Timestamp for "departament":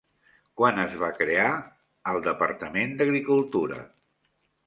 2.29-2.97